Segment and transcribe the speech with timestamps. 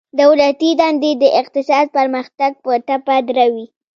[0.21, 3.65] دولتي دندي د اقتصاد پرمختګ په ټپه دروي